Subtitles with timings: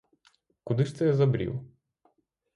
[0.63, 1.59] Куди ж це я забрів?